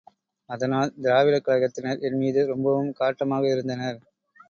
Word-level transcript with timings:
அதனால் 0.49 0.93
திராவிடக் 1.01 1.45
கழகத்தினர் 1.45 2.01
என் 2.01 2.17
மீது 2.17 2.47
ரொம்பவும் 2.47 2.91
காட்டமாக 2.99 3.51
இருந்தனர். 3.51 3.99